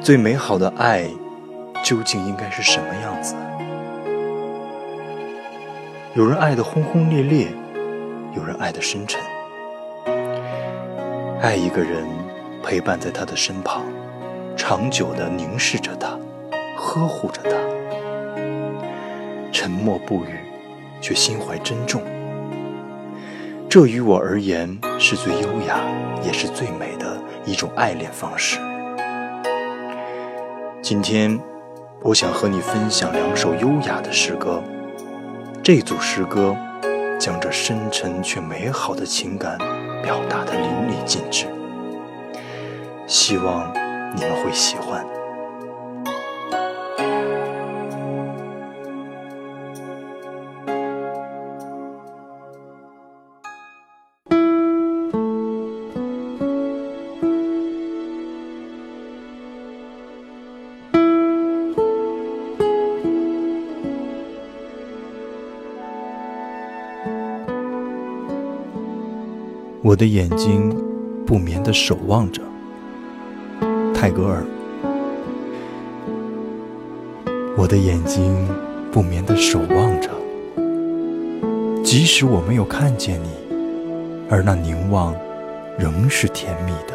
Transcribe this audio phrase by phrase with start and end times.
[0.00, 1.06] 最美好的爱
[1.84, 3.34] 究竟应该是什么样子？
[6.14, 7.48] 有人爱的轰轰烈烈，
[8.34, 9.20] 有人爱的深沉。
[11.42, 12.06] 爱一个人，
[12.62, 13.82] 陪伴在他的身旁，
[14.56, 16.18] 长久的凝视着他，
[16.76, 17.50] 呵护着他，
[19.52, 20.38] 沉默不语，
[21.00, 22.00] 却心怀珍重。
[23.68, 25.80] 这于我而言是最优雅，
[26.24, 28.58] 也是最美的一种爱恋方式。
[30.88, 31.38] 今天，
[32.00, 34.64] 我想和你分享两首优雅的诗歌。
[35.62, 36.56] 这组诗歌
[37.20, 39.58] 将这深沉却美好的情感
[40.02, 41.44] 表达得淋漓尽致，
[43.06, 43.70] 希望
[44.16, 45.04] 你们会喜欢。
[69.88, 70.68] 我的眼睛
[71.24, 72.42] 不眠地守望着，
[73.94, 74.44] 泰戈尔。
[77.56, 78.46] 我的眼睛
[78.92, 80.10] 不眠地守望着，
[81.82, 83.30] 即使我没有看见你，
[84.28, 85.16] 而那凝望
[85.78, 86.94] 仍是甜蜜的。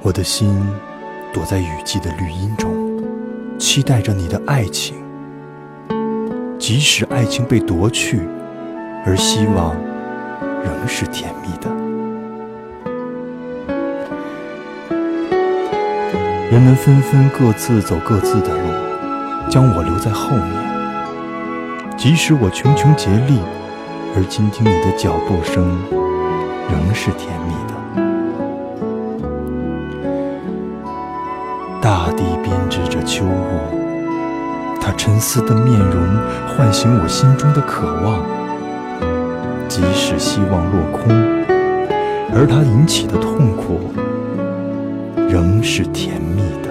[0.00, 0.58] 我的心
[1.34, 2.72] 躲在雨季的绿荫中，
[3.58, 4.96] 期待着你的爱情，
[6.58, 8.20] 即使爱情被夺去。
[9.08, 9.74] 而希望
[10.62, 11.70] 仍是甜蜜的。
[16.50, 18.68] 人们纷纷各自走各自的路，
[19.48, 20.44] 将我留在后面。
[21.96, 23.40] 即使我穷穷竭力，
[24.14, 25.64] 而倾听你的脚步声，
[26.70, 27.72] 仍是甜蜜的。
[31.80, 33.30] 大地编织着秋雾，
[34.78, 35.96] 它沉思的面容
[36.54, 38.47] 唤醒我心中的渴望。
[39.78, 41.08] 即使希望落空，
[42.34, 43.92] 而它引起的痛苦，
[45.30, 46.67] 仍是甜蜜的。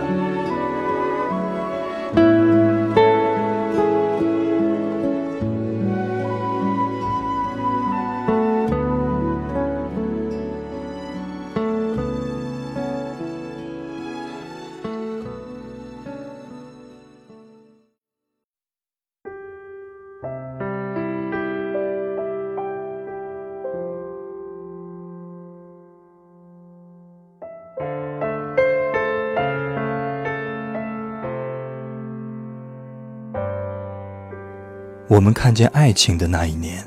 [35.09, 36.85] 我们看见爱情的那一年，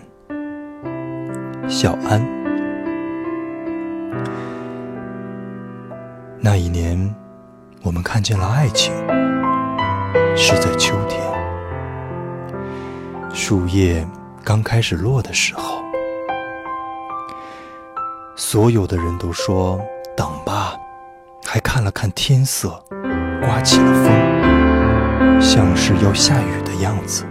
[1.70, 2.22] 小安。
[6.38, 7.14] 那一年，
[7.82, 8.92] 我们看见了爱情，
[10.36, 11.19] 是在秋天，
[13.32, 14.06] 树叶
[14.44, 15.82] 刚开始落的时候。
[18.37, 19.81] 所有的人都说
[20.14, 20.75] ：“等吧。”
[21.42, 22.84] 还看了看天色，
[23.41, 27.25] 刮起了风，像是要下雨的样子。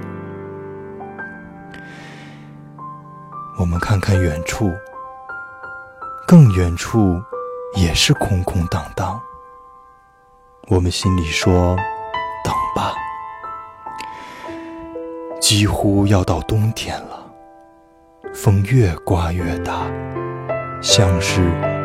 [3.60, 4.72] 我们看看远处，
[6.26, 7.22] 更远处
[7.76, 9.20] 也是空空荡荡。
[10.70, 11.76] 我们心里说
[12.42, 12.94] ：“等吧。”
[15.42, 17.22] 几乎要到冬天了，
[18.34, 19.92] 风越刮越大，
[20.82, 21.44] 像是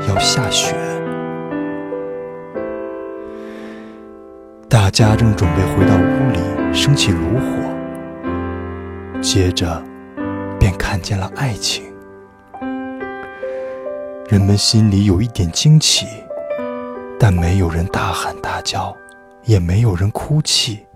[0.09, 0.77] 要下雪。
[4.69, 6.39] 大家正准备回到屋里，
[6.73, 7.47] 升起炉火，
[9.21, 9.83] 接着。
[10.65, 11.84] 便看见了爱情，
[14.28, 16.07] 人们心里有一点惊奇，
[17.21, 18.97] 但没有人大喊大叫，
[19.43, 20.87] 也没有人哭泣。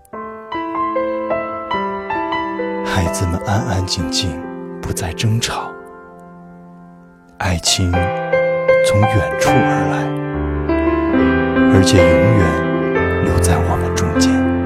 [2.82, 4.30] 孩子们安安静静，
[4.80, 5.70] 不再争吵。
[7.36, 9.98] 爱情从远处而来，
[11.74, 14.57] 而且永远留在我们中间。